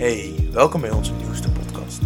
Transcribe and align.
Hey, 0.00 0.34
welkom 0.52 0.80
bij 0.80 0.90
onze 0.90 1.12
nieuwste 1.12 1.50
podcast. 1.50 1.98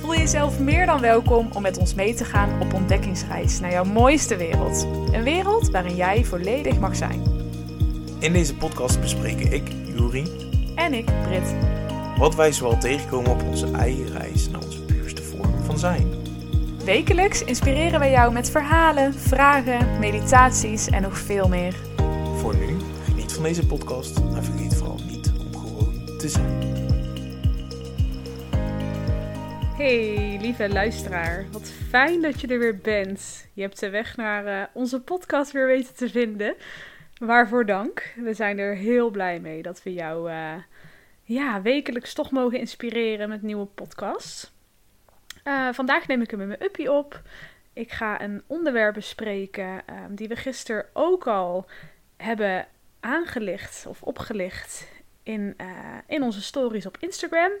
Voel 0.00 0.14
jezelf 0.14 0.58
meer 0.58 0.86
dan 0.86 1.00
welkom 1.00 1.48
om 1.52 1.62
met 1.62 1.78
ons 1.78 1.94
mee 1.94 2.14
te 2.14 2.24
gaan 2.24 2.60
op 2.60 2.72
ontdekkingsreis 2.72 3.60
naar 3.60 3.70
jouw 3.70 3.84
mooiste 3.84 4.36
wereld. 4.36 4.86
Een 5.12 5.22
wereld 5.22 5.70
waarin 5.70 5.96
jij 5.96 6.24
volledig 6.24 6.78
mag 6.78 6.96
zijn. 6.96 7.22
In 8.18 8.32
deze 8.32 8.54
podcast 8.54 9.00
bespreken 9.00 9.52
ik, 9.52 9.68
Juri, 9.84 10.24
En 10.74 10.94
ik, 10.94 11.04
Brit. 11.22 11.54
wat 12.18 12.34
wij 12.34 12.52
zoal 12.52 12.78
tegenkomen 12.78 13.30
op 13.30 13.42
onze 13.42 13.70
eigen 13.70 14.06
reis 14.18 14.48
naar 14.48 14.62
onze 14.64 14.82
puurste 14.82 15.22
vorm 15.22 15.64
van 15.64 15.78
zijn. 15.78 16.10
Wekelijks 16.84 17.44
inspireren 17.44 17.98
wij 17.98 18.10
jou 18.10 18.32
met 18.32 18.50
verhalen, 18.50 19.14
vragen, 19.14 19.98
meditaties 19.98 20.88
en 20.88 21.02
nog 21.02 21.18
veel 21.18 21.48
meer. 21.48 21.74
Voor 22.36 22.56
nu, 22.56 22.76
geniet 23.04 23.32
van 23.32 23.42
deze 23.42 23.66
podcast 23.66 24.16
en 24.16 24.44
vergeet 24.44 24.74
vooral 24.74 25.00
niet 25.06 25.32
om 25.38 25.60
gewoon 25.60 26.18
te 26.18 26.28
zijn. 26.28 26.75
Hey, 29.86 30.38
lieve 30.40 30.68
luisteraar. 30.68 31.46
Wat 31.50 31.70
fijn 31.70 32.22
dat 32.22 32.40
je 32.40 32.46
er 32.46 32.58
weer 32.58 32.78
bent. 32.78 33.48
Je 33.52 33.62
hebt 33.62 33.80
de 33.80 33.90
weg 33.90 34.16
naar 34.16 34.46
eh, 34.46 34.66
onze 34.72 35.00
podcast 35.00 35.52
weer 35.52 35.66
weten 35.66 35.94
te 35.94 36.08
vinden. 36.08 36.54
Waarvoor 37.18 37.66
dank. 37.66 38.14
We 38.16 38.34
zijn 38.34 38.58
er 38.58 38.74
heel 38.74 39.10
blij 39.10 39.40
mee 39.40 39.62
dat 39.62 39.82
we 39.82 39.92
jou 39.92 40.30
eh, 40.30 40.54
ja, 41.22 41.62
wekelijks 41.62 42.14
toch 42.14 42.30
mogen 42.30 42.58
inspireren 42.58 43.28
met 43.28 43.42
nieuwe 43.42 43.66
podcasts. 43.66 44.52
Eh, 45.42 45.68
vandaag 45.72 46.06
neem 46.06 46.22
ik 46.22 46.30
hem 46.30 46.38
met 46.38 46.48
mijn 46.48 46.62
uppie 46.62 46.92
op. 46.92 47.22
Ik 47.72 47.92
ga 47.92 48.22
een 48.22 48.42
onderwerp 48.46 48.94
bespreken 48.94 49.82
ehm, 49.86 50.14
die 50.14 50.28
we 50.28 50.36
gisteren 50.36 50.86
ook 50.92 51.26
al 51.26 51.66
hebben 52.16 52.66
aangelicht 53.00 53.86
of 53.88 54.02
opgelicht 54.02 54.88
in, 55.22 55.56
in 56.06 56.22
onze 56.22 56.42
stories 56.42 56.86
op 56.86 56.96
Instagram. 57.00 57.52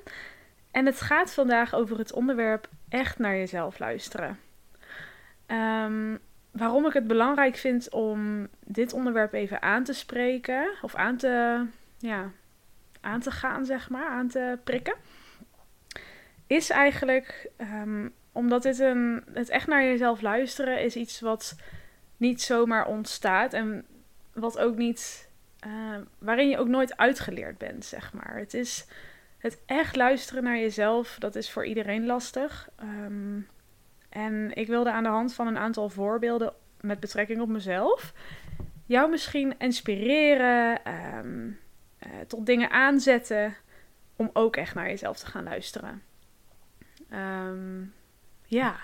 En 0.76 0.86
het 0.86 1.00
gaat 1.00 1.34
vandaag 1.34 1.74
over 1.74 1.98
het 1.98 2.12
onderwerp 2.12 2.68
echt 2.88 3.18
naar 3.18 3.36
jezelf 3.36 3.78
luisteren. 3.78 4.38
Ehm, 5.46 6.16
waarom 6.50 6.86
ik 6.86 6.92
het 6.92 7.06
belangrijk 7.06 7.56
vind 7.56 7.90
om 7.90 8.48
dit 8.64 8.92
onderwerp 8.92 9.32
even 9.32 9.62
aan 9.62 9.84
te 9.84 9.92
spreken, 9.92 10.68
of 10.82 10.94
aan 10.94 11.16
te, 11.16 11.64
ja, 11.98 12.30
aan 13.00 13.20
te 13.20 13.30
gaan, 13.30 13.66
zeg 13.66 13.90
maar, 13.90 14.08
aan 14.08 14.28
te 14.28 14.58
prikken, 14.64 14.94
is 16.46 16.70
eigenlijk 16.70 17.50
ehm, 17.56 18.08
omdat 18.32 18.62
dit 18.62 18.78
een, 18.78 19.24
het 19.32 19.48
echt 19.48 19.66
naar 19.66 19.82
jezelf 19.82 20.20
luisteren 20.20 20.80
is 20.82 20.96
iets 20.96 21.20
wat 21.20 21.56
niet 22.16 22.42
zomaar 22.42 22.86
ontstaat 22.86 23.52
en 23.52 23.86
wat 24.32 24.58
ook 24.58 24.76
niet, 24.76 25.28
eh, 25.58 25.96
waarin 26.18 26.48
je 26.48 26.58
ook 26.58 26.68
nooit 26.68 26.96
uitgeleerd 26.96 27.58
bent, 27.58 27.84
zeg 27.84 28.12
maar. 28.12 28.36
Het 28.36 28.54
is 28.54 28.86
het 29.38 29.58
echt 29.66 29.96
luisteren 29.96 30.42
naar 30.42 30.58
jezelf, 30.58 31.16
dat 31.18 31.34
is 31.34 31.50
voor 31.50 31.66
iedereen 31.66 32.06
lastig. 32.06 32.68
Ehm, 32.76 33.40
en 34.08 34.50
ik 34.54 34.66
wilde 34.66 34.92
aan 34.92 35.02
de 35.02 35.08
hand 35.08 35.34
van 35.34 35.46
een 35.46 35.58
aantal 35.58 35.88
voorbeelden 35.88 36.52
met 36.80 37.00
betrekking 37.00 37.40
op 37.40 37.48
mezelf 37.48 38.12
jou 38.86 39.10
misschien 39.10 39.54
inspireren, 39.58 40.84
eh, 40.84 42.10
tot 42.26 42.46
dingen 42.46 42.70
aanzetten 42.70 43.56
om 44.16 44.30
ook 44.32 44.56
echt 44.56 44.74
naar 44.74 44.88
jezelf 44.88 45.18
te 45.18 45.26
gaan 45.26 45.44
luisteren. 45.44 46.02
Ehm, 47.10 47.82
ja, 48.44 48.76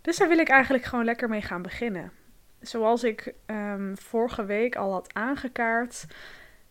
dus 0.00 0.16
daar 0.16 0.28
wil 0.28 0.38
ik 0.38 0.48
eigenlijk 0.48 0.84
gewoon 0.84 1.04
lekker 1.04 1.28
mee 1.28 1.42
gaan 1.42 1.62
beginnen. 1.62 2.12
Zoals 2.60 3.04
ik 3.04 3.34
vorige 3.94 4.44
week 4.44 4.76
al 4.76 4.92
had 4.92 5.14
aangekaart, 5.14 6.06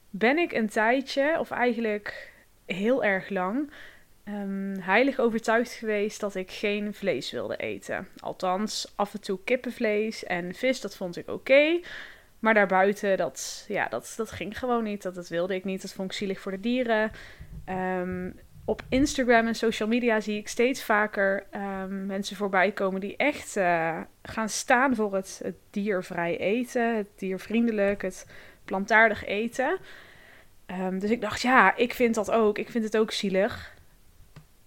ben 0.09 0.37
ik 0.37 0.51
een 0.51 0.69
tijdje, 0.69 1.35
of 1.39 1.51
eigenlijk 1.51 2.32
heel 2.65 3.03
erg 3.03 3.29
lang, 3.29 3.71
ehm, 4.23 4.75
heilig 4.79 5.19
overtuigd 5.19 5.71
geweest 5.71 6.19
dat 6.19 6.35
ik 6.35 6.51
geen 6.51 6.93
vlees 6.93 7.31
wilde 7.31 7.55
eten. 7.55 8.07
Althans, 8.19 8.93
af 8.95 9.13
en 9.13 9.21
toe 9.21 9.39
kippenvlees 9.43 10.23
en 10.23 10.53
vis, 10.53 10.81
dat 10.81 10.95
vond 10.95 11.17
ik 11.17 11.29
oké. 11.29 11.79
Maar 12.39 12.53
daarbuiten, 12.53 13.17
dat, 13.17 13.65
ja, 13.67 13.87
dat, 13.87 14.13
dat 14.17 14.31
ging 14.31 14.59
gewoon 14.59 14.83
niet. 14.83 15.01
Dat, 15.01 15.15
dat 15.15 15.27
wilde 15.27 15.55
ik 15.55 15.63
niet. 15.63 15.81
Dat 15.81 15.93
vond 15.93 16.11
ik 16.11 16.17
zielig 16.17 16.39
voor 16.39 16.51
de 16.51 16.59
dieren. 16.59 17.11
Ehm, 17.65 18.29
op 18.65 18.81
Instagram 18.89 19.47
en 19.47 19.55
social 19.55 19.89
media 19.89 20.19
zie 20.19 20.37
ik 20.37 20.47
steeds 20.47 20.83
vaker 20.83 21.45
ehm, 21.49 22.05
mensen 22.05 22.35
voorbij 22.35 22.71
komen 22.71 23.01
die 23.01 23.17
echt 23.17 23.55
eh, 23.55 24.01
gaan 24.21 24.49
staan 24.49 24.95
voor 24.95 25.15
het, 25.15 25.39
het 25.43 25.55
diervrij 25.69 26.37
eten, 26.37 26.95
het 26.95 27.07
diervriendelijk, 27.15 28.01
het 28.01 28.27
plantaardig 28.65 29.25
eten. 29.25 29.77
Ehm, 30.65 30.99
dus 30.99 31.09
ik 31.09 31.21
dacht, 31.21 31.41
ja, 31.41 31.75
ik 31.75 31.93
vind 31.93 32.15
dat 32.15 32.31
ook. 32.31 32.57
Ik 32.57 32.69
vind 32.69 32.83
het 32.83 32.97
ook 32.97 33.11
zielig. 33.11 33.73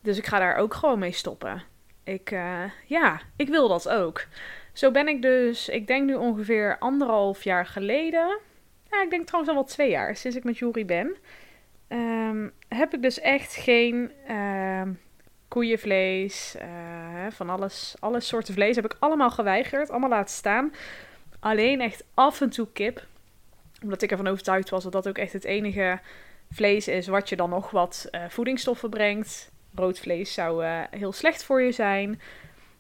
Dus 0.01 0.19
ik 0.19 0.27
ga 0.27 0.39
daar 0.39 0.57
ook 0.57 0.75
gewoon 0.75 0.99
mee 0.99 1.13
stoppen. 1.13 1.63
Ik, 2.05 2.31
eh, 2.31 2.63
ja, 2.85 3.21
ik 3.37 3.49
wil 3.49 3.69
dat 3.69 3.89
ook. 3.89 4.27
Zo 4.73 4.91
ben 4.91 5.09
ik 5.09 5.23
dus, 5.23 5.69
ik 5.69 5.87
denk 5.87 6.07
nu 6.07 6.15
ongeveer 6.15 6.79
anderhalf 6.79 7.45
jaar 7.45 7.67
geleden. 7.67 8.39
Ja, 8.91 9.03
ik 9.03 9.11
denk 9.11 9.27
trouwens 9.27 9.53
al 9.53 9.59
wel 9.59 9.69
twee 9.69 9.91
jaar 9.91 10.17
sinds 10.17 10.37
ik 10.37 10.45
met 10.45 10.59
Jury 10.59 10.85
ben. 10.85 11.17
Ehm, 11.89 12.49
heb 12.69 12.95
ik 12.95 13.03
dus 13.03 13.21
echt 13.21 13.55
geen 13.55 14.13
ehm, 14.27 14.93
koeienvlees, 15.49 16.57
eh, 16.59 17.27
van 17.31 17.51
alles, 17.51 17.95
alle 17.99 18.21
soorten 18.21 18.55
vlees 18.55 18.77
heb 18.77 18.85
ik 18.85 18.97
allemaal 18.99 19.31
geweigerd, 19.31 19.91
allemaal 19.91 20.11
laten 20.11 20.35
staan. 20.35 20.73
Alleen 21.41 21.81
echt 21.81 22.05
af 22.15 22.41
en 22.41 22.51
toe 22.51 22.69
kip, 22.73 23.07
omdat 23.87 24.03
ik 24.03 24.11
ervan 24.11 24.27
overtuigd 24.27 24.71
was 24.71 24.83
dat 24.83 24.93
dat 24.93 25.09
ook 25.09 25.19
echt 25.19 25.33
het 25.33 25.45
enige 25.45 26.01
vlees 26.51 26.89
is 26.89 27.07
wat 27.07 27.29
je 27.29 27.37
dan 27.37 27.51
nog 27.51 27.71
wat 27.71 28.09
eh, 28.11 28.25
voedingsstoffen 28.29 28.91
brengt. 28.91 29.51
Rood 29.75 29.99
vlees 29.99 30.35
zou 30.35 30.65
eh, 30.65 30.81
heel 30.91 31.13
slecht 31.13 31.45
voor 31.45 31.63
je 31.63 31.73
zijn. 31.73 32.21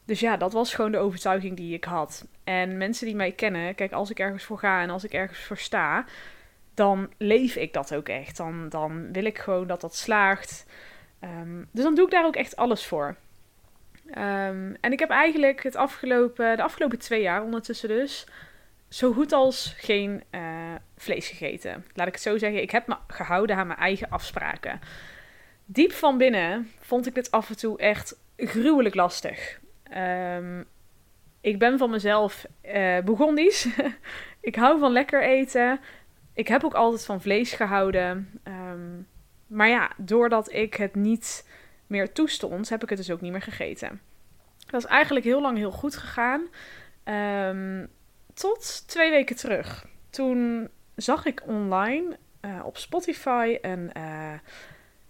Dus 0.04 0.20
ja, 0.20 0.36
dat 0.36 0.52
was 0.52 0.74
gewoon 0.74 0.92
de 0.92 0.98
overtuiging 0.98 1.56
die 1.56 1.74
ik 1.74 1.84
had. 1.84 2.26
En 2.44 2.76
mensen 2.76 3.06
die 3.06 3.16
mij 3.16 3.32
kennen, 3.32 3.74
kijk, 3.74 3.92
als 3.92 4.10
ik 4.10 4.18
ergens 4.18 4.44
voor 4.44 4.58
ga 4.58 4.82
en 4.82 4.90
als 4.90 5.04
ik 5.04 5.12
ergens 5.12 5.38
voor 5.38 5.58
sta, 5.58 6.04
dan 6.74 7.12
leef 7.16 7.56
ik 7.56 7.72
dat 7.72 7.94
ook 7.94 8.08
echt. 8.08 8.36
Dan, 8.36 8.68
dan 8.68 9.12
wil 9.12 9.24
ik 9.24 9.38
gewoon 9.38 9.66
dat 9.66 9.80
dat 9.80 9.96
slaagt. 9.96 10.66
Ehm, 11.20 11.64
dus 11.70 11.84
dan 11.84 11.94
doe 11.94 12.04
ik 12.04 12.10
daar 12.10 12.26
ook 12.26 12.36
echt 12.36 12.56
alles 12.56 12.86
voor. 12.86 13.16
Ehm, 14.10 14.74
en 14.80 14.92
ik 14.92 14.98
heb 14.98 15.10
eigenlijk 15.10 15.62
het 15.62 15.76
afgelopen, 15.76 16.56
de 16.56 16.62
afgelopen 16.62 16.98
twee 16.98 17.22
jaar 17.22 17.42
ondertussen 17.42 17.88
dus 17.88 18.26
zo 18.96 19.12
goed 19.12 19.32
als 19.32 19.74
geen 19.76 20.22
eh, 20.30 20.74
vlees 20.96 21.28
gegeten. 21.28 21.84
Laat 21.94 22.06
ik 22.06 22.12
het 22.12 22.22
zo 22.22 22.38
zeggen, 22.38 22.62
ik 22.62 22.70
heb 22.70 22.86
me 22.86 22.96
gehouden 23.06 23.56
aan 23.56 23.66
mijn 23.66 23.78
eigen 23.78 24.10
afspraken. 24.10 24.80
Diep 25.64 25.92
van 25.92 26.18
binnen 26.18 26.70
vond 26.80 27.06
ik 27.06 27.14
dit 27.14 27.30
af 27.30 27.48
en 27.48 27.56
toe 27.56 27.78
echt 27.78 28.18
gruwelijk 28.36 28.94
lastig. 28.94 29.60
Ehm, 29.82 30.62
ik 31.40 31.58
ben 31.58 31.78
van 31.78 31.90
mezelf 31.90 32.46
uh, 32.64 32.98
Bourgondisch. 32.98 33.68
ik 34.40 34.56
hou 34.56 34.78
van 34.78 34.92
lekker 34.92 35.22
eten. 35.22 35.80
Ik 36.32 36.48
heb 36.48 36.64
ook 36.64 36.74
altijd 36.74 37.04
van 37.04 37.20
vlees 37.20 37.52
gehouden. 37.52 38.40
Um, 38.44 39.08
maar 39.46 39.68
ja, 39.68 39.90
doordat 39.96 40.52
ik 40.52 40.74
het 40.74 40.94
niet 40.94 41.48
meer 41.86 42.12
toestond, 42.12 42.68
heb 42.68 42.82
ik 42.82 42.88
het 42.88 42.98
dus 42.98 43.10
ook 43.10 43.20
niet 43.20 43.32
meer 43.32 43.42
gegeten. 43.42 44.00
Dat 44.66 44.84
is 44.84 44.90
eigenlijk 44.90 45.26
heel 45.26 45.40
lang 45.40 45.56
heel 45.56 45.70
goed 45.70 45.96
gegaan. 45.96 46.46
Um, 47.48 47.88
tot 48.36 48.88
twee 48.88 49.10
weken 49.10 49.36
terug. 49.36 49.86
Toen 50.10 50.68
zag 50.96 51.26
ik 51.26 51.42
online 51.46 52.16
uh, 52.40 52.60
op 52.64 52.76
Spotify 52.76 53.58
een, 53.60 53.90
uh, 53.96 54.32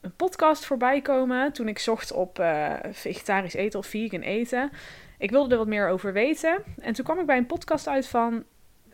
een 0.00 0.16
podcast 0.16 0.64
voorbij 0.64 1.00
komen. 1.00 1.52
Toen 1.52 1.68
ik 1.68 1.78
zocht 1.78 2.12
op 2.12 2.38
uh, 2.38 2.74
vegetarisch 2.90 3.54
eten 3.54 3.78
of 3.78 3.86
vegan 3.86 4.20
eten. 4.20 4.70
Ik 5.18 5.30
wilde 5.30 5.50
er 5.50 5.58
wat 5.58 5.66
meer 5.66 5.88
over 5.88 6.12
weten. 6.12 6.62
En 6.78 6.92
toen 6.92 7.04
kwam 7.04 7.18
ik 7.18 7.26
bij 7.26 7.36
een 7.36 7.46
podcast 7.46 7.88
uit 7.88 8.08
van. 8.08 8.44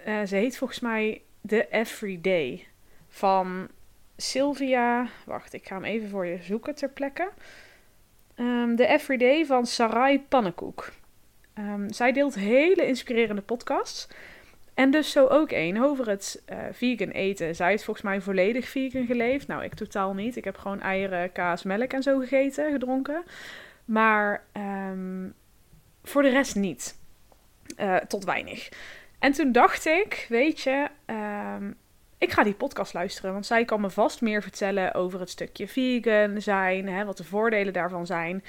ze 0.04 0.36
heet 0.36 0.56
volgens 0.56 0.80
mij 0.80 1.22
The 1.46 1.68
Everyday. 1.70 2.66
Van 3.08 3.68
Sylvia. 4.16 5.06
Wacht, 5.26 5.52
ik 5.52 5.66
ga 5.66 5.74
hem 5.74 5.84
even 5.84 6.08
voor 6.08 6.26
je 6.26 6.42
zoeken 6.42 6.74
ter 6.74 6.88
plekke. 6.88 7.30
Um, 8.36 8.76
The 8.76 8.86
Everyday 8.86 9.46
van 9.46 9.66
Sarai 9.66 10.20
Pannenkoek. 10.20 10.92
Um, 11.58 11.92
zij 11.92 12.12
deelt 12.12 12.34
hele 12.34 12.86
inspirerende 12.86 13.42
podcasts. 13.42 14.08
En 14.74 14.90
dus 14.90 15.10
zo 15.10 15.26
ook 15.26 15.50
één 15.50 15.76
over 15.76 16.08
het 16.08 16.42
uh, 16.52 16.58
vegan 16.72 17.08
eten. 17.08 17.54
Zij 17.54 17.70
heeft 17.70 17.84
volgens 17.84 18.06
mij 18.06 18.20
volledig 18.20 18.68
vegan 18.68 19.06
geleefd. 19.06 19.46
Nou, 19.46 19.64
ik 19.64 19.74
totaal 19.74 20.14
niet. 20.14 20.36
Ik 20.36 20.44
heb 20.44 20.56
gewoon 20.56 20.80
eieren, 20.80 21.32
kaas, 21.32 21.62
melk 21.62 21.92
en 21.92 22.02
zo 22.02 22.18
gegeten, 22.18 22.72
gedronken. 22.72 23.22
Maar 23.84 24.44
um, 24.90 25.34
voor 26.02 26.22
de 26.22 26.28
rest 26.28 26.56
niet. 26.56 27.00
Uh, 27.80 27.96
tot 27.96 28.24
weinig. 28.24 28.68
En 29.18 29.32
toen 29.32 29.52
dacht 29.52 29.86
ik, 29.86 30.26
weet 30.28 30.60
je, 30.60 30.88
um, 31.56 31.76
ik 32.18 32.30
ga 32.32 32.42
die 32.42 32.54
podcast 32.54 32.94
luisteren. 32.94 33.32
Want 33.32 33.46
zij 33.46 33.64
kan 33.64 33.80
me 33.80 33.90
vast 33.90 34.20
meer 34.20 34.42
vertellen 34.42 34.94
over 34.94 35.20
het 35.20 35.30
stukje 35.30 35.68
vegan 35.68 36.40
zijn, 36.40 36.88
hè, 36.88 37.04
wat 37.04 37.16
de 37.16 37.24
voordelen 37.24 37.72
daarvan 37.72 38.06
zijn. 38.06 38.44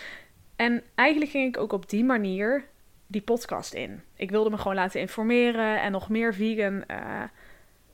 En 0.56 0.83
eigenlijk 0.95 1.31
ging 1.31 1.56
ik 1.56 1.61
ook 1.61 1.73
op 1.73 1.89
die 1.89 2.03
manier 2.03 2.65
die 3.07 3.21
podcast 3.21 3.73
in. 3.73 4.01
Ik 4.15 4.29
wilde 4.31 4.50
me 4.50 4.57
gewoon 4.57 4.75
laten 4.75 5.00
informeren 5.00 5.81
en 5.81 5.91
nog 5.91 6.09
meer 6.09 6.33
vegan 6.33 6.83
uh, 6.91 7.23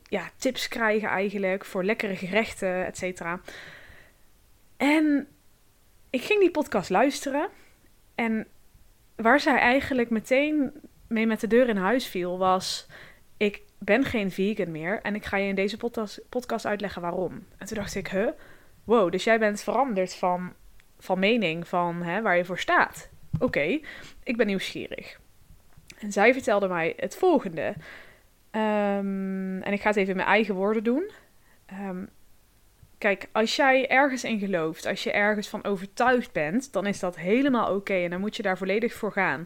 ja, 0.03 0.29
tips 0.38 0.67
krijgen 0.67 1.09
eigenlijk 1.09 1.65
voor 1.65 1.83
lekkere 1.83 2.15
gerechten, 2.15 2.85
et 2.85 2.97
cetera. 2.97 3.39
En 4.77 5.27
ik 6.09 6.21
ging 6.21 6.39
die 6.39 6.51
podcast 6.51 6.89
luisteren. 6.89 7.50
En 8.15 8.47
waar 9.15 9.39
zij 9.39 9.57
eigenlijk 9.57 10.09
meteen 10.09 10.71
mee 11.07 11.27
met 11.27 11.39
de 11.39 11.47
deur 11.47 11.69
in 11.69 11.77
huis 11.77 12.07
viel, 12.07 12.38
was: 12.38 12.88
Ik 13.38 13.62
ben 13.77 14.03
geen 14.03 14.31
vegan 14.31 14.71
meer. 14.71 15.01
En 15.01 15.15
ik 15.15 15.25
ga 15.25 15.38
je 15.38 15.47
in 15.47 15.55
deze 15.55 15.77
podcast 16.29 16.65
uitleggen 16.65 17.01
waarom. 17.01 17.45
En 17.57 17.67
toen 17.67 17.77
dacht 17.77 17.95
ik: 17.95 18.07
Huh? 18.07 18.29
Wow, 18.83 19.12
dus 19.12 19.23
jij 19.23 19.39
bent 19.39 19.62
veranderd 19.62 20.15
van, 20.15 20.53
van 21.00 21.19
mening, 21.19 21.67
van 21.67 22.01
hè, 22.01 22.21
waar 22.21 22.38
je 22.38 22.45
voor 22.45 22.59
staat. 22.59 23.08
Oké, 23.39 23.79
ik 24.23 24.37
ben 24.37 24.47
nieuwsgierig. 24.47 25.19
En 25.99 26.11
zij 26.11 26.33
vertelde 26.33 26.67
mij 26.67 26.93
het 26.97 27.15
volgende. 27.15 27.73
Ehm, 28.51 29.61
en 29.61 29.73
ik 29.73 29.81
ga 29.81 29.87
het 29.87 29.97
even 29.97 30.09
in 30.09 30.15
mijn 30.15 30.27
eigen 30.27 30.55
woorden 30.55 30.83
doen. 30.83 31.09
Ehm, 31.65 32.05
kijk, 32.97 33.27
als 33.31 33.55
jij 33.55 33.89
ergens 33.89 34.23
in 34.23 34.39
gelooft, 34.39 34.85
als 34.85 35.03
je 35.03 35.11
ergens 35.11 35.47
van 35.47 35.63
overtuigd 35.63 36.31
bent, 36.31 36.73
dan 36.73 36.85
is 36.85 36.99
dat 36.99 37.15
helemaal 37.17 37.75
oké 37.75 37.93
en 37.93 38.09
dan 38.09 38.19
moet 38.19 38.35
je 38.35 38.43
daar 38.43 38.57
volledig 38.57 38.93
voor 38.93 39.11
gaan. 39.11 39.45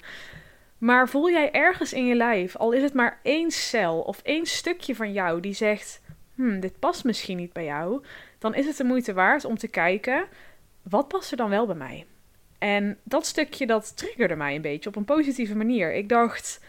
Maar 0.78 1.10
voel 1.10 1.30
jij 1.30 1.52
ergens 1.52 1.94
in 1.94 2.06
je 2.06 2.16
lijf, 2.16 2.56
al 2.56 2.72
is 2.72 2.82
het 2.82 2.94
maar 2.94 3.20
één 3.24 3.52
cel 3.52 4.02
of 4.02 4.22
één 4.22 4.46
stukje 4.46 4.96
van 4.96 5.14
jou 5.14 5.40
die 5.40 5.54
zegt: 5.54 6.02
hmm, 6.36 6.60
dit 6.60 6.80
past 6.80 7.04
misschien 7.04 7.38
niet 7.38 7.54
bij 7.54 7.64
jou, 7.64 8.04
dan 8.40 8.56
is 8.56 8.66
het 8.66 8.78
de 8.78 8.84
moeite 8.84 9.14
waard 9.14 9.46
om 9.46 9.58
te 9.58 9.68
kijken: 9.68 10.26
wat 10.82 11.08
past 11.08 11.32
er 11.32 11.38
dan 11.38 11.50
wel 11.50 11.66
bij 11.66 11.76
mij? 11.76 12.06
En 12.64 12.98
dat 13.04 13.26
stukje 13.26 13.66
dat 13.66 13.98
triggerde 13.98 14.36
mij 14.36 14.56
een 14.56 14.62
beetje 14.62 14.90
op 14.90 14.96
een 14.96 15.06
positieve 15.06 15.56
manier. 15.56 15.94
Ik 15.94 16.10
dacht: 16.10 16.60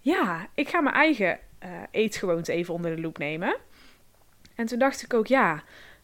ja, 0.00 0.48
ik 0.54 0.68
ga 0.68 0.80
mijn 0.80 0.94
eigen 0.94 1.38
uh, 1.64 1.70
eetgewoonte 1.90 2.52
even 2.52 2.74
onder 2.74 2.96
de 2.96 3.02
loep 3.02 3.18
nemen. 3.18 3.56
En 4.54 4.66
toen 4.66 4.78
dacht 4.78 5.02
ik 5.02 5.14
ook: 5.14 5.26
ja, 5.26 5.62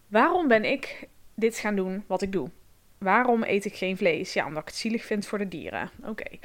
waarom 0.08 0.48
ben 0.48 0.64
ik 0.64 1.08
dit 1.34 1.58
gaan 1.58 1.76
doen 1.76 2.04
wat 2.06 2.22
ik 2.22 2.32
doe? 2.32 2.50
Waarom 2.98 3.42
eet 3.42 3.64
ik 3.64 3.74
geen 3.74 3.96
vlees? 3.96 4.32
Ja, 4.32 4.46
omdat 4.46 4.62
ik 4.62 4.68
het 4.68 4.76
zielig 4.76 5.04
vind 5.04 5.26
voor 5.26 5.38
de 5.38 5.48
dieren. 5.48 5.90
Oké. 6.04 6.38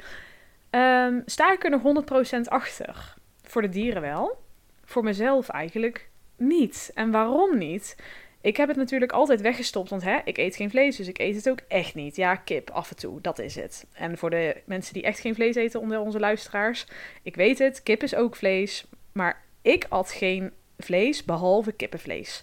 Ehm, 0.70 1.20
sta 1.24 1.52
ik 1.52 1.64
er 1.64 1.70
nog 1.70 1.82
100% 1.82 2.40
achter? 2.48 3.14
Voor 3.42 3.62
de 3.62 3.68
dieren 3.68 4.02
wel. 4.02 4.42
Voor 4.84 5.04
mezelf 5.04 5.48
eigenlijk 5.48 6.08
niet. 6.36 6.90
En 6.94 7.10
waarom 7.10 7.58
niet? 7.58 7.96
Ik 8.40 8.56
heb 8.56 8.68
het 8.68 8.76
natuurlijk 8.76 9.12
altijd 9.12 9.40
weggestopt, 9.40 9.90
want 9.90 10.02
hè, 10.02 10.18
ik 10.24 10.38
eet 10.38 10.56
geen 10.56 10.70
vlees, 10.70 10.96
dus 10.96 11.08
ik 11.08 11.18
eet 11.18 11.36
het 11.36 11.50
ook 11.50 11.60
echt 11.68 11.94
niet. 11.94 12.16
Ja, 12.16 12.34
kip 12.34 12.70
af 12.70 12.90
en 12.90 12.96
toe, 12.96 13.20
dat 13.20 13.38
is 13.38 13.54
het. 13.54 13.86
En 13.92 14.18
voor 14.18 14.30
de 14.30 14.62
mensen 14.64 14.94
die 14.94 15.02
echt 15.02 15.20
geen 15.20 15.34
vlees 15.34 15.54
eten 15.54 15.80
onder 15.80 15.98
onze 16.00 16.20
luisteraars, 16.20 16.86
ik 17.22 17.34
weet 17.34 17.58
het, 17.58 17.82
kip 17.82 18.02
is 18.02 18.14
ook 18.14 18.36
vlees, 18.36 18.86
maar 19.12 19.42
ik 19.62 19.86
at 19.88 20.10
geen 20.10 20.52
vlees 20.78 21.24
behalve 21.24 21.72
kippenvlees. 21.72 22.42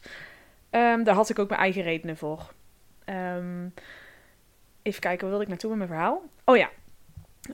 Um, 0.71 1.03
daar 1.03 1.15
had 1.15 1.29
ik 1.29 1.39
ook 1.39 1.49
mijn 1.49 1.61
eigen 1.61 1.83
redenen 1.83 2.17
voor. 2.17 2.53
Um, 3.05 3.73
even 4.81 5.01
kijken, 5.01 5.19
waar 5.19 5.29
wilde 5.29 5.43
ik 5.43 5.49
naartoe 5.49 5.69
met 5.69 5.77
mijn 5.77 5.89
verhaal? 5.89 6.21
Oh 6.43 6.57
ja, 6.57 6.69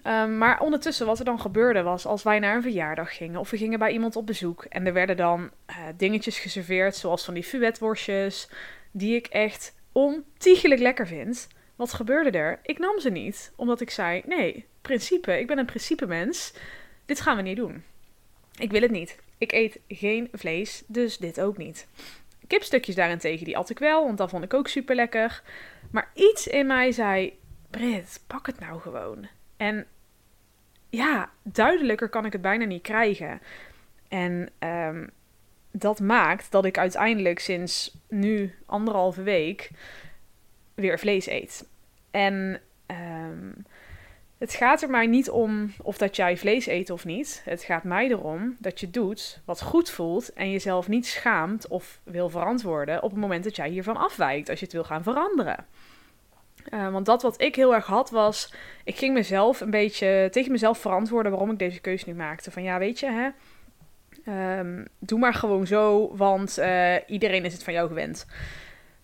Um, 0.07 0.37
maar 0.37 0.59
ondertussen, 0.59 1.05
wat 1.05 1.19
er 1.19 1.25
dan 1.25 1.39
gebeurde 1.39 1.81
was, 1.81 2.05
als 2.05 2.23
wij 2.23 2.39
naar 2.39 2.55
een 2.55 2.61
verjaardag 2.61 3.15
gingen 3.15 3.39
of 3.39 3.49
we 3.49 3.57
gingen 3.57 3.79
bij 3.79 3.91
iemand 3.91 4.15
op 4.15 4.25
bezoek 4.25 4.63
en 4.63 4.85
er 4.85 4.93
werden 4.93 5.17
dan 5.17 5.49
uh, 5.69 5.75
dingetjes 5.97 6.39
geserveerd, 6.39 6.95
zoals 6.95 7.25
van 7.25 7.33
die 7.33 7.43
fuetworstjes, 7.43 8.49
die 8.91 9.15
ik 9.15 9.27
echt 9.27 9.75
ontiegelijk 9.91 10.81
lekker 10.81 11.07
vind. 11.07 11.47
Wat 11.75 11.93
gebeurde 11.93 12.37
er? 12.37 12.59
Ik 12.63 12.79
nam 12.79 12.99
ze 12.99 13.09
niet, 13.09 13.51
omdat 13.55 13.81
ik 13.81 13.89
zei: 13.89 14.21
nee, 14.25 14.65
principe, 14.81 15.39
ik 15.39 15.47
ben 15.47 15.57
een 15.57 15.65
principe 15.65 16.05
mens. 16.05 16.53
Dit 17.05 17.21
gaan 17.21 17.35
we 17.35 17.41
niet 17.41 17.57
doen. 17.57 17.83
Ik 18.57 18.71
wil 18.71 18.81
het 18.81 18.91
niet. 18.91 19.17
Ik 19.37 19.51
eet 19.51 19.79
geen 19.87 20.29
vlees, 20.31 20.83
dus 20.87 21.17
dit 21.17 21.41
ook 21.41 21.57
niet. 21.57 21.87
Kipstukjes 22.47 22.95
daarentegen, 22.95 23.45
die 23.45 23.57
at 23.57 23.69
ik 23.69 23.79
wel, 23.79 24.05
want 24.05 24.17
dat 24.17 24.29
vond 24.29 24.43
ik 24.43 24.53
ook 24.53 24.67
super 24.67 24.95
lekker. 24.95 25.41
Maar 25.91 26.11
iets 26.13 26.47
in 26.47 26.67
mij 26.67 26.91
zei: 26.91 27.39
Brit, 27.69 28.23
pak 28.27 28.45
het 28.45 28.59
nou 28.59 28.79
gewoon. 28.79 29.27
En 29.61 29.85
ja, 30.89 31.29
duidelijker 31.43 32.09
kan 32.09 32.25
ik 32.25 32.31
het 32.31 32.41
bijna 32.41 32.65
niet 32.65 32.81
krijgen. 32.81 33.41
En 34.07 34.49
um, 34.59 35.09
dat 35.71 35.99
maakt 35.99 36.51
dat 36.51 36.65
ik 36.65 36.77
uiteindelijk 36.77 37.39
sinds 37.39 37.97
nu 38.09 38.55
anderhalve 38.65 39.23
week 39.23 39.69
weer 40.73 40.99
vlees 40.99 41.27
eet. 41.27 41.67
En 42.11 42.61
um, 42.87 43.65
het 44.37 44.53
gaat 44.53 44.81
er 44.81 44.89
mij 44.89 45.07
niet 45.07 45.29
om 45.29 45.73
of 45.81 45.97
dat 45.97 46.15
jij 46.15 46.37
vlees 46.37 46.67
eet 46.67 46.89
of 46.89 47.05
niet. 47.05 47.41
Het 47.45 47.63
gaat 47.63 47.83
mij 47.83 48.07
erom 48.07 48.55
dat 48.59 48.79
je 48.79 48.89
doet 48.89 49.41
wat 49.45 49.61
goed 49.61 49.89
voelt 49.89 50.33
en 50.33 50.51
jezelf 50.51 50.87
niet 50.87 51.07
schaamt 51.07 51.67
of 51.67 51.99
wil 52.03 52.29
verantwoorden 52.29 53.03
op 53.03 53.11
het 53.11 53.19
moment 53.19 53.43
dat 53.43 53.55
jij 53.55 53.69
hiervan 53.69 53.97
afwijkt, 53.97 54.49
als 54.49 54.59
je 54.59 54.65
het 54.65 54.73
wil 54.73 54.83
gaan 54.83 55.03
veranderen. 55.03 55.65
Uh, 56.73 56.91
want 56.91 57.05
dat 57.05 57.21
wat 57.21 57.41
ik 57.41 57.55
heel 57.55 57.73
erg 57.73 57.85
had 57.85 58.09
was, 58.09 58.53
ik 58.83 58.97
ging 58.97 59.13
mezelf 59.13 59.61
een 59.61 59.69
beetje 59.69 60.27
tegen 60.31 60.51
mezelf 60.51 60.77
verantwoorden 60.77 61.31
waarom 61.31 61.51
ik 61.51 61.59
deze 61.59 61.79
keuze 61.79 62.09
nu 62.09 62.15
maakte. 62.15 62.51
Van 62.51 62.63
ja, 62.63 62.79
weet 62.79 62.99
je, 62.99 63.33
hè, 64.25 64.59
um, 64.59 64.87
doe 64.99 65.19
maar 65.19 65.33
gewoon 65.33 65.67
zo, 65.67 66.15
want 66.15 66.59
uh, 66.59 66.95
iedereen 67.07 67.45
is 67.45 67.53
het 67.53 67.63
van 67.63 67.73
jou 67.73 67.87
gewend. 67.87 68.25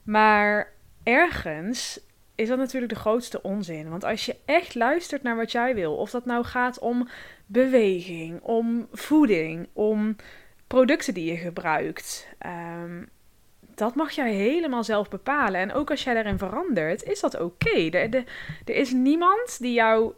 Maar 0.04 0.72
ergens 1.04 2.00
is 2.36 2.48
dat 2.48 2.58
natuurlijk 2.58 2.94
de 2.94 3.00
grootste 3.00 3.42
onzin. 3.42 3.90
Want 3.90 4.04
als 4.04 4.26
je 4.26 4.36
echt 4.46 4.76
luistert 4.76 5.24
naar 5.24 5.36
wat 5.36 5.52
jij 5.52 5.76
wil, 5.76 5.96
of 5.96 6.10
dat 6.10 6.26
nou 6.26 6.46
gaat 6.46 6.80
om 6.80 7.08
beweging, 7.46 8.42
om 8.42 8.88
voeding, 8.92 9.68
om 9.74 10.16
producten 10.68 11.14
die 11.14 11.32
je 11.32 11.38
gebruikt, 11.38 12.28
um, 12.46 13.10
dat 13.78 13.96
mag 13.96 14.12
jij 14.12 14.34
helemaal 14.34 14.84
zelf 14.84 15.10
bepalen. 15.10 15.62
En 15.62 15.74
ook 15.74 15.92
als 15.92 16.04
jij 16.04 16.14
daarin 16.14 16.38
verandert, 16.38 17.04
is 17.04 17.20
dat 17.20 17.40
oké. 17.40 17.90
Er, 17.90 18.24
er 18.66 18.76
is 18.76 18.92
niemand 18.92 19.60
die 19.60 19.74
jou 19.74 20.14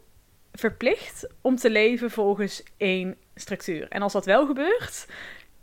verplicht 0.53 1.27
om 1.41 1.55
te 1.55 1.69
leven 1.69 2.11
volgens 2.11 2.63
één 2.77 3.15
structuur. 3.35 3.87
En 3.89 4.01
als 4.01 4.13
dat 4.13 4.25
wel 4.25 4.45
gebeurt, 4.45 5.07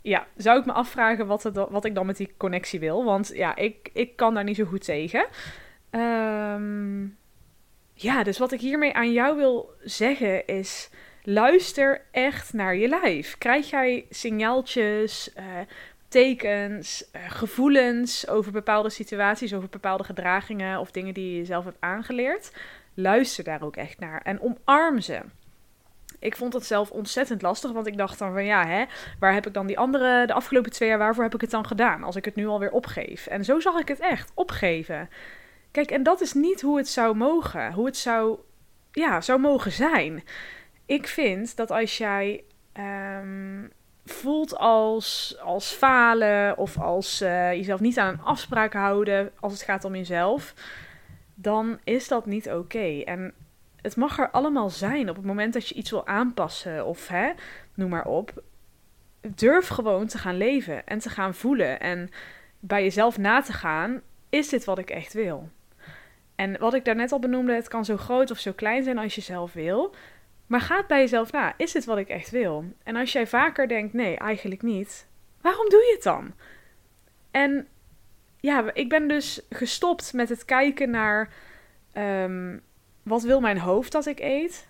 ja, 0.01 0.27
zou 0.35 0.59
ik 0.59 0.65
me 0.65 0.71
afvragen 0.71 1.27
wat, 1.27 1.43
het, 1.43 1.55
wat 1.55 1.85
ik 1.85 1.95
dan 1.95 2.05
met 2.05 2.17
die 2.17 2.33
connectie 2.37 2.79
wil. 2.79 3.03
Want 3.03 3.31
ja, 3.33 3.55
ik, 3.55 3.89
ik 3.93 4.15
kan 4.15 4.33
daar 4.33 4.43
niet 4.43 4.55
zo 4.55 4.65
goed 4.65 4.83
tegen. 4.83 5.25
Um, 5.91 7.17
ja, 7.93 8.23
dus 8.23 8.37
wat 8.37 8.51
ik 8.51 8.59
hiermee 8.59 8.93
aan 8.93 9.11
jou 9.11 9.37
wil 9.37 9.73
zeggen 9.83 10.45
is. 10.47 10.89
Luister 11.23 12.01
echt 12.11 12.53
naar 12.53 12.75
je 12.75 12.87
lijf. 12.87 13.37
Krijg 13.37 13.69
jij 13.69 14.05
signaaltjes, 14.09 15.33
uh, 15.37 15.43
tekens, 16.07 17.09
uh, 17.15 17.21
gevoelens 17.27 18.27
over 18.27 18.51
bepaalde 18.51 18.89
situaties, 18.89 19.53
over 19.53 19.69
bepaalde 19.69 20.03
gedragingen 20.03 20.79
of 20.79 20.91
dingen 20.91 21.13
die 21.13 21.37
je 21.37 21.45
zelf 21.45 21.65
hebt 21.65 21.77
aangeleerd. 21.79 22.51
Luister 22.93 23.43
daar 23.43 23.61
ook 23.61 23.75
echt 23.75 23.99
naar 23.99 24.21
en 24.21 24.41
omarm 24.41 25.01
ze. 25.01 25.21
Ik 26.19 26.35
vond 26.35 26.53
het 26.53 26.65
zelf 26.65 26.91
ontzettend 26.91 27.41
lastig, 27.41 27.71
want 27.71 27.87
ik 27.87 27.97
dacht 27.97 28.19
dan 28.19 28.31
van 28.31 28.45
ja, 28.45 28.65
hè, 28.65 28.85
waar 29.19 29.33
heb 29.33 29.47
ik 29.47 29.53
dan 29.53 29.67
die 29.67 29.79
andere, 29.79 30.27
de 30.27 30.33
afgelopen 30.33 30.71
twee 30.71 30.89
jaar, 30.89 30.97
waarvoor 30.97 31.23
heb 31.23 31.33
ik 31.33 31.41
het 31.41 31.51
dan 31.51 31.65
gedaan 31.65 32.03
als 32.03 32.15
ik 32.15 32.25
het 32.25 32.35
nu 32.35 32.47
alweer 32.47 32.71
opgeef? 32.71 33.27
En 33.27 33.45
zo 33.45 33.59
zag 33.59 33.79
ik 33.79 33.87
het 33.87 33.99
echt, 33.99 34.31
opgeven. 34.33 35.09
Kijk, 35.71 35.91
en 35.91 36.03
dat 36.03 36.21
is 36.21 36.33
niet 36.33 36.61
hoe 36.61 36.77
het 36.77 36.87
zou 36.87 37.15
mogen, 37.15 37.73
hoe 37.73 37.85
het 37.85 37.97
zou, 37.97 38.39
ja, 38.91 39.21
zou 39.21 39.39
mogen 39.39 39.71
zijn. 39.71 40.23
Ik 40.85 41.07
vind 41.07 41.55
dat 41.55 41.71
als 41.71 41.97
jij 41.97 42.43
um, 43.19 43.71
voelt 44.11 44.57
als, 44.57 45.37
als 45.41 45.71
falen 45.71 46.57
of 46.57 46.79
als 46.79 47.21
uh, 47.21 47.53
jezelf 47.53 47.79
niet 47.79 47.99
aan 47.99 48.13
een 48.13 48.21
afspraak 48.21 48.73
houden 48.73 49.31
als 49.39 49.53
het 49.53 49.61
gaat 49.61 49.85
om 49.85 49.95
jezelf, 49.95 50.53
dan 51.35 51.79
is 51.83 52.07
dat 52.07 52.25
niet 52.25 52.49
oké. 52.49 53.01
En 53.05 53.33
het 53.81 53.95
mag 53.95 54.19
er 54.19 54.29
allemaal 54.29 54.69
zijn 54.69 55.09
op 55.09 55.15
het 55.15 55.25
moment 55.25 55.53
dat 55.53 55.67
je 55.67 55.75
iets 55.75 55.91
wil 55.91 56.07
aanpassen 56.07 56.85
of 56.85 57.07
hè, 57.07 57.31
noem 57.73 57.89
maar 57.89 58.05
op. 58.05 58.43
Durf 59.21 59.67
gewoon 59.67 60.07
te 60.07 60.17
gaan 60.17 60.37
leven 60.37 60.85
en 60.85 60.99
te 60.99 61.09
gaan 61.09 61.33
voelen 61.33 61.79
en 61.79 62.09
bij 62.59 62.83
jezelf 62.83 63.17
na 63.17 63.41
te 63.41 63.53
gaan: 63.53 64.01
is 64.29 64.49
dit 64.49 64.65
wat 64.65 64.77
ik 64.77 64.89
echt 64.89 65.13
wil? 65.13 65.49
En 66.35 66.59
wat 66.59 66.73
ik 66.73 66.85
daarnet 66.85 67.11
al 67.11 67.19
benoemde, 67.19 67.53
het 67.53 67.67
kan 67.67 67.85
zo 67.85 67.97
groot 67.97 68.31
of 68.31 68.39
zo 68.39 68.51
klein 68.51 68.83
zijn 68.83 68.97
als 68.97 69.15
je 69.15 69.21
zelf 69.21 69.53
wil. 69.53 69.95
Maar 70.47 70.61
ga 70.61 70.83
bij 70.87 70.99
jezelf 70.99 71.31
na. 71.31 71.53
Is 71.57 71.71
dit 71.71 71.85
wat 71.85 71.97
ik 71.97 72.09
echt 72.09 72.29
wil? 72.29 72.65
En 72.83 72.95
als 72.95 73.11
jij 73.11 73.27
vaker 73.27 73.67
denkt, 73.67 73.93
nee, 73.93 74.17
eigenlijk 74.17 74.61
niet. 74.61 75.07
Waarom 75.41 75.69
doe 75.69 75.79
je 75.79 75.93
het 75.93 76.03
dan? 76.03 76.33
En 77.31 77.67
ja, 78.39 78.73
ik 78.73 78.89
ben 78.89 79.07
dus 79.07 79.41
gestopt 79.49 80.13
met 80.13 80.29
het 80.29 80.45
kijken 80.45 80.89
naar 80.89 81.29
um, 81.97 82.61
wat 83.03 83.23
wil 83.23 83.39
mijn 83.39 83.59
hoofd 83.59 83.91
dat 83.91 84.05
ik 84.05 84.19
eet. 84.19 84.67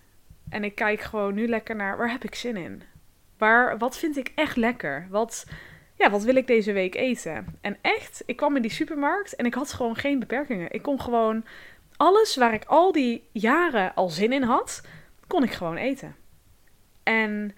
En 0.49 0.63
ik 0.63 0.75
kijk 0.75 1.01
gewoon 1.01 1.33
nu 1.33 1.47
lekker 1.47 1.75
naar 1.75 1.97
waar 1.97 2.11
heb 2.11 2.23
ik 2.23 2.35
zin 2.35 2.57
in? 2.57 2.81
Waar, 3.37 3.77
wat 3.77 3.97
vind 3.97 4.17
ik 4.17 4.31
echt 4.35 4.55
lekker? 4.55 5.07
Wat, 5.09 5.45
ja, 5.95 6.09
wat 6.09 6.23
wil 6.23 6.35
ik 6.35 6.47
deze 6.47 6.71
week 6.71 6.95
eten? 6.95 7.57
En 7.61 7.77
echt, 7.81 8.23
ik 8.25 8.35
kwam 8.35 8.55
in 8.55 8.61
die 8.61 8.71
supermarkt 8.71 9.35
en 9.35 9.45
ik 9.45 9.53
had 9.53 9.73
gewoon 9.73 9.95
geen 9.95 10.19
beperkingen. 10.19 10.71
Ik 10.71 10.81
kon 10.81 11.01
gewoon 11.01 11.45
alles 11.97 12.35
waar 12.35 12.53
ik 12.53 12.65
al 12.65 12.91
die 12.91 13.27
jaren 13.31 13.95
al 13.95 14.09
zin 14.09 14.33
in 14.33 14.43
had, 14.43 14.81
kon 15.27 15.43
ik 15.43 15.51
gewoon 15.51 15.77
eten. 15.77 16.15
En 17.03 17.55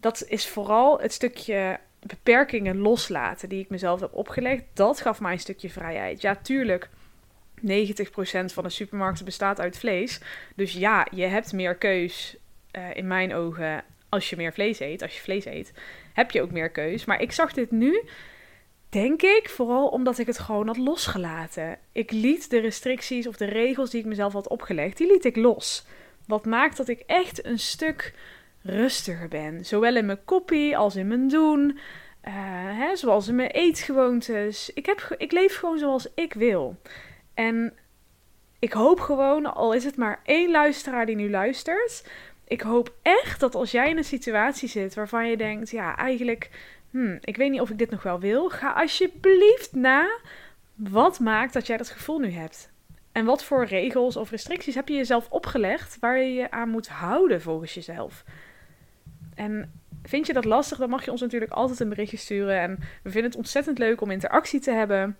dat 0.00 0.24
is 0.28 0.48
vooral 0.48 1.00
het 1.00 1.12
stukje 1.12 1.80
beperkingen 2.00 2.78
loslaten 2.78 3.48
die 3.48 3.62
ik 3.62 3.68
mezelf 3.68 4.00
heb 4.00 4.14
opgelegd. 4.14 4.64
Dat 4.72 5.00
gaf 5.00 5.20
mij 5.20 5.32
een 5.32 5.38
stukje 5.38 5.70
vrijheid. 5.70 6.20
Ja, 6.20 6.36
tuurlijk 6.36 6.88
90% 7.60 7.64
van 8.44 8.64
de 8.64 8.70
supermarkten 8.70 9.24
bestaat 9.24 9.60
uit 9.60 9.78
vlees. 9.78 10.20
Dus 10.56 10.72
ja, 10.72 11.06
je 11.10 11.24
hebt 11.24 11.52
meer 11.52 11.76
keus 11.76 12.36
eh, 12.70 12.94
in 12.94 13.06
mijn 13.06 13.34
ogen 13.34 13.84
als 14.08 14.30
je 14.30 14.36
meer 14.36 14.52
vlees 14.52 14.80
eet. 14.80 15.02
Als 15.02 15.14
je 15.14 15.20
vlees 15.22 15.44
eet, 15.44 15.72
heb 16.12 16.30
je 16.30 16.42
ook 16.42 16.50
meer 16.50 16.70
keus. 16.70 17.04
Maar 17.04 17.20
ik 17.20 17.32
zag 17.32 17.52
dit 17.52 17.70
nu, 17.70 18.02
denk 18.88 19.22
ik, 19.22 19.48
vooral 19.48 19.88
omdat 19.88 20.18
ik 20.18 20.26
het 20.26 20.38
gewoon 20.38 20.66
had 20.66 20.76
losgelaten. 20.76 21.78
Ik 21.92 22.10
liet 22.10 22.50
de 22.50 22.58
restricties 22.58 23.26
of 23.26 23.36
de 23.36 23.44
regels 23.44 23.90
die 23.90 24.00
ik 24.00 24.06
mezelf 24.06 24.32
had 24.32 24.48
opgelegd, 24.48 24.96
die 24.96 25.12
liet 25.12 25.24
ik 25.24 25.36
los. 25.36 25.86
Wat 26.26 26.44
maakt 26.44 26.76
dat 26.76 26.88
ik 26.88 27.02
echt 27.06 27.44
een 27.44 27.58
stuk 27.58 28.14
rustiger 28.62 29.28
ben. 29.28 29.64
Zowel 29.64 29.96
in 29.96 30.06
mijn 30.06 30.24
koppie 30.24 30.76
als 30.76 30.96
in 30.96 31.08
mijn 31.08 31.28
doen. 31.28 31.78
Uh, 32.24 32.32
hè, 32.78 32.96
zoals 32.96 33.28
in 33.28 33.34
mijn 33.34 33.50
eetgewoontes. 33.50 34.70
Ik, 34.74 34.86
heb, 34.86 35.14
ik 35.18 35.32
leef 35.32 35.56
gewoon 35.56 35.78
zoals 35.78 36.08
ik 36.14 36.34
wil. 36.34 36.76
En 37.34 37.72
ik 38.58 38.72
hoop 38.72 39.00
gewoon, 39.00 39.54
al 39.54 39.72
is 39.72 39.84
het 39.84 39.96
maar 39.96 40.20
één 40.22 40.50
luisteraar 40.50 41.06
die 41.06 41.16
nu 41.16 41.30
luistert. 41.30 42.08
Ik 42.46 42.60
hoop 42.60 42.94
echt 43.02 43.40
dat 43.40 43.54
als 43.54 43.70
jij 43.70 43.90
in 43.90 43.96
een 43.96 44.04
situatie 44.04 44.68
zit 44.68 44.94
waarvan 44.94 45.28
je 45.28 45.36
denkt: 45.36 45.70
ja, 45.70 45.96
eigenlijk, 45.96 46.50
hmm, 46.90 47.18
ik 47.20 47.36
weet 47.36 47.50
niet 47.50 47.60
of 47.60 47.70
ik 47.70 47.78
dit 47.78 47.90
nog 47.90 48.02
wel 48.02 48.20
wil. 48.20 48.48
Ga 48.48 48.72
alsjeblieft 48.72 49.72
na 49.72 50.08
wat 50.74 51.20
maakt 51.20 51.52
dat 51.52 51.66
jij 51.66 51.76
dat 51.76 51.90
gevoel 51.90 52.18
nu 52.18 52.30
hebt. 52.30 52.72
En 53.14 53.24
wat 53.24 53.44
voor 53.44 53.64
regels 53.64 54.16
of 54.16 54.30
restricties 54.30 54.74
heb 54.74 54.88
je 54.88 54.94
jezelf 54.94 55.30
opgelegd 55.30 55.98
waar 56.00 56.18
je 56.18 56.34
je 56.34 56.50
aan 56.50 56.68
moet 56.68 56.88
houden 56.88 57.40
volgens 57.42 57.74
jezelf? 57.74 58.24
En 59.34 59.72
vind 60.02 60.26
je 60.26 60.32
dat 60.32 60.44
lastig, 60.44 60.78
dan 60.78 60.90
mag 60.90 61.04
je 61.04 61.10
ons 61.10 61.20
natuurlijk 61.20 61.52
altijd 61.52 61.80
een 61.80 61.88
berichtje 61.88 62.16
sturen. 62.16 62.60
En 62.60 62.78
we 63.02 63.10
vinden 63.10 63.30
het 63.30 63.36
ontzettend 63.36 63.78
leuk 63.78 64.00
om 64.00 64.10
interactie 64.10 64.60
te 64.60 64.70
hebben. 64.70 65.16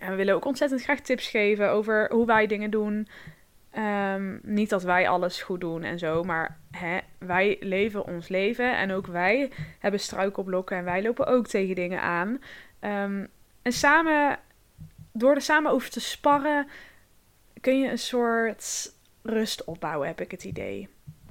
En 0.00 0.10
we 0.10 0.16
willen 0.16 0.34
ook 0.34 0.44
ontzettend 0.44 0.82
graag 0.82 1.00
tips 1.00 1.28
geven 1.28 1.70
over 1.70 2.10
hoe 2.12 2.26
wij 2.26 2.46
dingen 2.46 2.70
doen. 2.70 3.08
Ehm, 3.70 4.38
niet 4.42 4.70
dat 4.70 4.82
wij 4.82 5.08
alles 5.08 5.42
goed 5.42 5.60
doen 5.60 5.82
en 5.82 5.98
zo, 5.98 6.22
maar 6.22 6.58
hè, 6.70 6.98
wij 7.18 7.56
leven 7.60 8.06
ons 8.06 8.28
leven. 8.28 8.76
En 8.76 8.92
ook 8.92 9.06
wij 9.06 9.50
hebben 9.78 10.00
struikelblokken 10.00 10.76
en 10.76 10.84
wij 10.84 11.02
lopen 11.02 11.26
ook 11.26 11.46
tegen 11.46 11.74
dingen 11.74 12.00
aan. 12.00 12.42
Ehm, 12.80 13.26
en 13.62 13.72
samen, 13.72 14.38
door 15.12 15.34
er 15.34 15.40
samen 15.40 15.72
over 15.72 15.90
te 15.90 16.00
sparren, 16.00 16.66
kun 17.60 17.80
je 17.80 17.90
een 17.90 17.98
soort 17.98 18.92
rust 19.22 19.64
opbouwen, 19.64 20.06
heb 20.06 20.20
ik 20.20 20.30
het 20.30 20.44
idee 20.44 20.88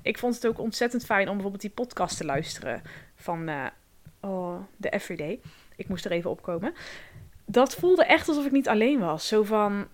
ik 0.08 0.18
vond 0.18 0.36
het 0.36 0.48
ook 0.48 0.60
ontzettend 0.60 1.06
fijn 1.06 1.28
om 1.28 1.34
bijvoorbeeld 1.34 1.62
die 1.62 1.72
podcast 1.72 2.18
te 2.18 2.26
luisteren 2.26 2.82
van 3.16 3.50
uh, 3.50 3.66
oh, 4.20 4.56
de 4.78 4.90
Everyday. 4.90 5.40
Ik 5.76 5.88
moest 5.88 6.06
er 6.06 6.12
even 6.12 6.30
opkomen. 6.30 6.74
Dat 7.46 7.76
voelde 7.76 8.06
echt 8.06 8.28
alsof 8.28 8.46
ik 8.46 8.52
niet 8.52 8.68
alleen 8.68 9.00
was. 9.00 9.28
Zo 9.28 9.44
van, 9.44 9.88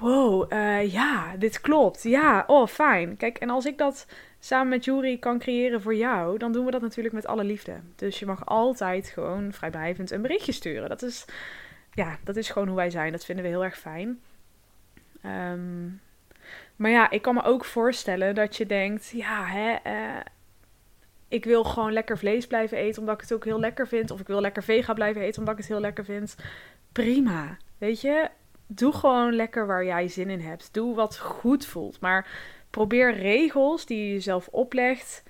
wow, 0.00 0.52
uh, 0.52 0.92
ja, 0.92 1.36
dit 1.36 1.60
klopt. 1.60 2.02
Ja, 2.02 2.44
oh, 2.46 2.66
fijn. 2.66 3.16
Kijk, 3.16 3.38
en 3.38 3.50
als 3.50 3.66
ik 3.66 3.78
dat 3.78 4.06
samen 4.38 4.68
met 4.68 4.84
Jury 4.84 5.18
kan 5.18 5.38
creëren 5.38 5.82
voor 5.82 5.94
jou, 5.94 6.38
dan 6.38 6.52
doen 6.52 6.64
we 6.64 6.70
dat 6.70 6.82
natuurlijk 6.82 7.14
met 7.14 7.26
alle 7.26 7.44
liefde. 7.44 7.80
Dus 7.96 8.18
je 8.18 8.26
mag 8.26 8.46
altijd 8.46 9.08
gewoon 9.08 9.52
vrijblijvend 9.52 10.10
een 10.10 10.22
berichtje 10.22 10.52
sturen. 10.52 10.88
Dat 10.88 11.02
is, 11.02 11.24
ja, 11.92 12.18
dat 12.24 12.36
is 12.36 12.50
gewoon 12.50 12.68
hoe 12.68 12.76
wij 12.76 12.90
zijn. 12.90 13.12
Dat 13.12 13.24
vinden 13.24 13.44
we 13.44 13.50
heel 13.50 13.64
erg 13.64 13.78
fijn. 13.78 14.20
Um, 15.26 16.00
maar 16.76 16.90
ja, 16.90 17.10
ik 17.10 17.22
kan 17.22 17.34
me 17.34 17.42
ook 17.42 17.64
voorstellen 17.64 18.34
dat 18.34 18.56
je 18.56 18.66
denkt, 18.66 19.10
ja, 19.10 19.44
hè, 19.44 19.76
uh, 19.86 20.20
ik 21.28 21.44
wil 21.44 21.64
gewoon 21.64 21.92
lekker 21.92 22.18
vlees 22.18 22.46
blijven 22.46 22.78
eten 22.78 23.00
omdat 23.00 23.14
ik 23.14 23.20
het 23.20 23.32
ook 23.32 23.44
heel 23.44 23.60
lekker 23.60 23.88
vind. 23.88 24.10
Of 24.10 24.20
ik 24.20 24.26
wil 24.26 24.40
lekker 24.40 24.62
vega 24.62 24.92
blijven 24.92 25.22
eten 25.22 25.38
omdat 25.38 25.54
ik 25.54 25.60
het 25.60 25.70
heel 25.70 25.80
lekker 25.80 26.04
vind. 26.04 26.36
Prima, 26.92 27.56
weet 27.78 28.00
je. 28.00 28.30
Doe 28.66 28.92
gewoon 28.92 29.34
lekker 29.34 29.66
waar 29.66 29.84
jij 29.84 30.08
zin 30.08 30.30
in 30.30 30.40
hebt. 30.40 30.74
Doe 30.74 30.94
wat 30.94 31.18
goed 31.18 31.66
voelt. 31.66 32.00
Maar 32.00 32.26
probeer 32.70 33.14
regels 33.14 33.86
die 33.86 34.06
je 34.06 34.12
jezelf 34.12 34.48
oplegt 34.48 35.22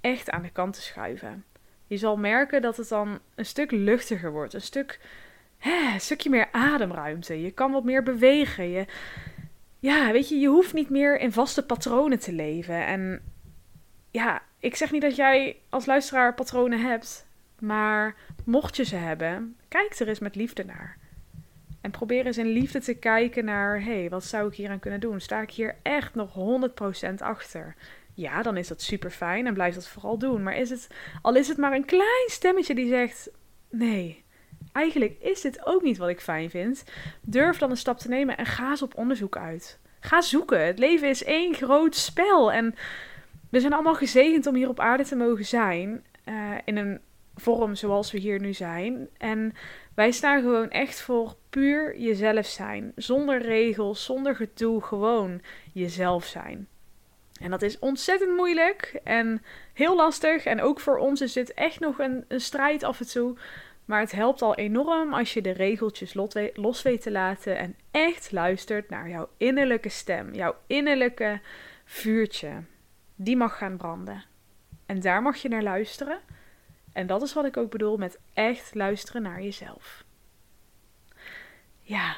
echt 0.00 0.30
aan 0.30 0.42
de 0.42 0.50
kant 0.50 0.74
te 0.74 0.82
schuiven. 0.82 1.44
Je 1.86 1.96
zal 1.96 2.16
merken 2.16 2.62
dat 2.62 2.76
het 2.76 2.88
dan 2.88 3.18
een 3.34 3.46
stuk 3.46 3.70
luchtiger 3.70 4.32
wordt. 4.32 4.54
Een 4.54 4.60
stuk, 4.60 5.00
hè, 5.58 5.92
een 5.92 6.00
stukje 6.00 6.30
meer 6.30 6.48
ademruimte. 6.52 7.42
Je 7.42 7.50
kan 7.50 7.72
wat 7.72 7.84
meer 7.84 8.02
bewegen. 8.02 8.70
Je, 8.70 8.86
ja, 9.78 10.12
weet 10.12 10.28
je, 10.28 10.38
je 10.38 10.48
hoeft 10.48 10.72
niet 10.72 10.90
meer 10.90 11.20
in 11.20 11.32
vaste 11.32 11.66
patronen 11.66 12.18
te 12.18 12.32
leven. 12.32 12.86
En 12.86 13.20
ja, 14.10 14.42
ik 14.58 14.76
zeg 14.76 14.92
niet 14.92 15.02
dat 15.02 15.16
jij 15.16 15.56
als 15.68 15.86
luisteraar 15.86 16.34
patronen 16.34 16.80
hebt, 16.80 17.26
maar 17.58 18.14
mocht 18.44 18.76
je 18.76 18.84
ze 18.84 18.96
hebben, 18.96 19.56
kijk 19.68 19.98
er 19.98 20.08
eens 20.08 20.18
met 20.18 20.34
liefde 20.34 20.64
naar. 20.64 20.98
En 21.80 21.90
probeer 21.90 22.26
eens 22.26 22.38
in 22.38 22.46
liefde 22.46 22.80
te 22.80 22.94
kijken 22.94 23.44
naar, 23.44 23.82
hé, 23.82 23.98
hey, 23.98 24.10
wat 24.10 24.24
zou 24.24 24.48
ik 24.48 24.54
hier 24.54 24.70
aan 24.70 24.78
kunnen 24.78 25.00
doen? 25.00 25.20
Sta 25.20 25.40
ik 25.40 25.50
hier 25.50 25.76
echt 25.82 26.14
nog 26.14 26.34
100% 27.10 27.14
achter? 27.18 27.74
Ja, 28.14 28.42
dan 28.42 28.56
is 28.56 28.68
dat 28.68 28.82
super 28.82 29.10
fijn 29.10 29.46
en 29.46 29.54
blijf 29.54 29.74
dat 29.74 29.88
vooral 29.88 30.18
doen. 30.18 30.42
Maar 30.42 30.56
is 30.56 30.70
het, 30.70 30.88
al 31.22 31.36
is 31.36 31.48
het 31.48 31.56
maar 31.56 31.72
een 31.72 31.84
klein 31.84 32.26
stemmetje 32.26 32.74
die 32.74 32.88
zegt, 32.88 33.30
nee, 33.70 34.24
eigenlijk 34.78 35.16
is 35.20 35.40
dit 35.40 35.66
ook 35.66 35.82
niet 35.82 35.98
wat 35.98 36.08
ik 36.08 36.20
fijn 36.20 36.50
vind. 36.50 36.84
Durf 37.20 37.58
dan 37.58 37.70
een 37.70 37.76
stap 37.76 37.98
te 37.98 38.08
nemen 38.08 38.36
en 38.36 38.46
ga 38.46 38.70
eens 38.70 38.82
op 38.82 38.96
onderzoek 38.96 39.36
uit. 39.36 39.78
Ga 40.00 40.20
zoeken. 40.20 40.66
Het 40.66 40.78
leven 40.78 41.08
is 41.08 41.24
één 41.24 41.54
groot 41.54 41.94
spel. 41.94 42.52
En 42.52 42.74
we 43.50 43.60
zijn 43.60 43.72
allemaal 43.72 43.94
gezegend 43.94 44.46
om 44.46 44.54
hier 44.54 44.68
op 44.68 44.80
aarde 44.80 45.04
te 45.04 45.16
mogen 45.16 45.44
zijn. 45.44 46.04
Uh, 46.28 46.34
in 46.64 46.76
een 46.76 47.00
vorm 47.36 47.74
zoals 47.74 48.12
we 48.12 48.18
hier 48.18 48.40
nu 48.40 48.52
zijn. 48.52 49.08
En 49.16 49.52
wij 49.94 50.10
staan 50.10 50.42
gewoon 50.42 50.70
echt 50.70 51.00
voor 51.00 51.34
puur 51.50 51.98
jezelf 51.98 52.46
zijn. 52.46 52.92
Zonder 52.96 53.42
regels, 53.42 54.04
zonder 54.04 54.36
gedoe. 54.36 54.82
Gewoon 54.82 55.40
jezelf 55.72 56.24
zijn. 56.24 56.68
En 57.40 57.50
dat 57.50 57.62
is 57.62 57.78
ontzettend 57.78 58.36
moeilijk 58.36 59.00
en 59.04 59.42
heel 59.72 59.96
lastig. 59.96 60.44
En 60.44 60.62
ook 60.62 60.80
voor 60.80 60.98
ons 60.98 61.20
is 61.20 61.32
dit 61.32 61.54
echt 61.54 61.80
nog 61.80 61.98
een, 61.98 62.24
een 62.28 62.40
strijd 62.40 62.82
af 62.82 63.00
en 63.00 63.08
toe. 63.08 63.36
Maar 63.88 64.00
het 64.00 64.12
helpt 64.12 64.42
al 64.42 64.54
enorm 64.54 65.14
als 65.14 65.34
je 65.34 65.42
de 65.42 65.50
regeltjes 65.50 66.14
los 66.54 66.82
weet 66.82 67.02
te 67.02 67.10
laten 67.10 67.58
en 67.58 67.76
echt 67.90 68.32
luistert 68.32 68.90
naar 68.90 69.08
jouw 69.08 69.28
innerlijke 69.36 69.88
stem, 69.88 70.34
jouw 70.34 70.56
innerlijke 70.66 71.40
vuurtje. 71.84 72.62
Die 73.14 73.36
mag 73.36 73.58
gaan 73.58 73.76
branden. 73.76 74.24
En 74.86 75.00
daar 75.00 75.22
mag 75.22 75.36
je 75.36 75.48
naar 75.48 75.62
luisteren. 75.62 76.20
En 76.92 77.06
dat 77.06 77.22
is 77.22 77.32
wat 77.32 77.44
ik 77.44 77.56
ook 77.56 77.70
bedoel 77.70 77.96
met 77.96 78.18
echt 78.32 78.74
luisteren 78.74 79.22
naar 79.22 79.42
jezelf. 79.42 80.04
Ja, 81.80 82.16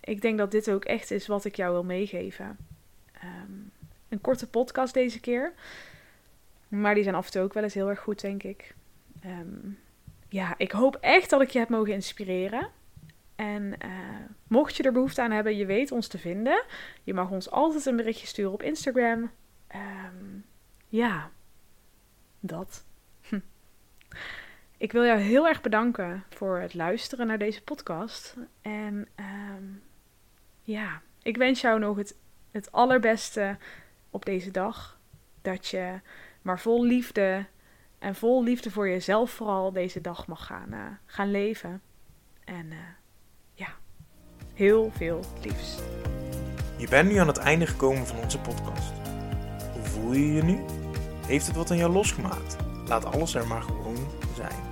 ik 0.00 0.20
denk 0.20 0.38
dat 0.38 0.50
dit 0.50 0.70
ook 0.70 0.84
echt 0.84 1.10
is 1.10 1.26
wat 1.26 1.44
ik 1.44 1.56
jou 1.56 1.72
wil 1.72 1.84
meegeven. 1.84 2.56
Ehm, 3.12 3.52
een 4.08 4.20
korte 4.20 4.48
podcast 4.48 4.94
deze 4.94 5.20
keer. 5.20 5.52
Maar 6.68 6.94
die 6.94 7.02
zijn 7.02 7.14
af 7.14 7.26
en 7.26 7.32
toe 7.32 7.42
ook 7.42 7.54
wel 7.54 7.62
eens 7.62 7.74
heel 7.74 7.88
erg 7.88 8.00
goed, 8.00 8.20
denk 8.20 8.42
ik. 8.42 8.74
Um, 9.24 9.78
ja, 10.36 10.54
ik 10.58 10.72
hoop 10.72 10.96
echt 11.00 11.30
dat 11.30 11.40
ik 11.40 11.50
je 11.50 11.58
heb 11.58 11.68
mogen 11.68 11.92
inspireren. 11.92 12.68
En 13.36 13.62
uh, 13.62 13.90
mocht 14.46 14.76
je 14.76 14.82
er 14.82 14.92
behoefte 14.92 15.22
aan 15.22 15.30
hebben, 15.30 15.56
je 15.56 15.66
weet 15.66 15.92
ons 15.92 16.08
te 16.08 16.18
vinden. 16.18 16.64
Je 17.02 17.14
mag 17.14 17.30
ons 17.30 17.50
altijd 17.50 17.86
een 17.86 17.96
berichtje 17.96 18.26
sturen 18.26 18.52
op 18.52 18.62
Instagram. 18.62 19.30
Um, 19.74 20.44
ja, 20.88 21.30
dat. 22.40 22.84
Hm. 23.28 23.38
Ik 24.76 24.92
wil 24.92 25.04
jou 25.04 25.18
heel 25.18 25.48
erg 25.48 25.60
bedanken 25.60 26.24
voor 26.28 26.58
het 26.58 26.74
luisteren 26.74 27.26
naar 27.26 27.38
deze 27.38 27.62
podcast. 27.62 28.36
En 28.62 29.08
um, 29.16 29.82
ja, 30.62 31.02
ik 31.22 31.36
wens 31.36 31.60
jou 31.60 31.78
nog 31.78 31.96
het, 31.96 32.16
het 32.50 32.72
allerbeste 32.72 33.56
op 34.10 34.24
deze 34.24 34.50
dag. 34.50 34.98
Dat 35.42 35.66
je 35.66 36.00
maar 36.42 36.60
vol 36.60 36.84
liefde 36.84 37.46
en 37.98 38.14
vol 38.14 38.42
liefde 38.42 38.70
voor 38.70 38.88
jezelf 38.88 39.30
vooral 39.30 39.72
deze 39.72 40.00
dag 40.00 40.26
mag 40.26 40.46
gaan, 40.46 40.72
uh, 40.72 40.80
gaan 41.06 41.30
leven. 41.30 41.82
En 42.44 42.66
uh, 42.66 42.76
ja, 43.52 43.68
heel 44.54 44.90
veel 44.96 45.20
liefs. 45.42 45.78
Je 46.76 46.88
bent 46.88 47.08
nu 47.08 47.16
aan 47.16 47.26
het 47.26 47.38
einde 47.38 47.66
gekomen 47.66 48.06
van 48.06 48.18
onze 48.18 48.38
podcast. 48.38 48.92
Hoe 49.72 49.84
voel 49.84 50.12
je 50.12 50.32
je 50.32 50.42
nu? 50.42 50.64
Heeft 51.26 51.46
het 51.46 51.56
wat 51.56 51.70
aan 51.70 51.76
jou 51.76 51.92
losgemaakt? 51.92 52.56
Laat 52.86 53.04
alles 53.04 53.34
er 53.34 53.46
maar 53.46 53.62
gewoon 53.62 53.96
zijn. 54.36 54.64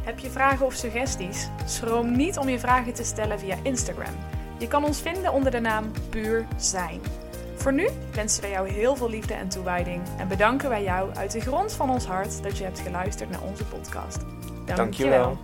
Heb 0.00 0.18
je 0.18 0.30
vragen 0.30 0.66
of 0.66 0.74
suggesties? 0.74 1.48
Schroom 1.64 2.16
niet 2.16 2.38
om 2.38 2.48
je 2.48 2.58
vragen 2.58 2.94
te 2.94 3.04
stellen 3.04 3.38
via 3.38 3.56
Instagram. 3.62 4.14
Je 4.58 4.68
kan 4.68 4.84
ons 4.84 5.00
vinden 5.00 5.32
onder 5.32 5.50
de 5.50 5.60
naam 5.60 5.92
Puur 6.10 6.46
Zijn. 6.56 7.00
Voor 7.66 7.74
nu 7.74 7.88
wensen 8.14 8.42
wij 8.42 8.50
jou 8.50 8.68
heel 8.68 8.96
veel 8.96 9.10
liefde 9.10 9.34
en 9.34 9.48
toewijding 9.48 10.02
en 10.18 10.28
bedanken 10.28 10.68
wij 10.68 10.82
jou 10.82 11.14
uit 11.14 11.32
de 11.32 11.40
grond 11.40 11.72
van 11.72 11.90
ons 11.90 12.04
hart 12.04 12.42
dat 12.42 12.58
je 12.58 12.64
hebt 12.64 12.78
geluisterd 12.80 13.30
naar 13.30 13.42
onze 13.42 13.64
podcast. 13.64 14.18
Dank 14.64 14.94
je 14.94 15.08
wel. 15.08 15.38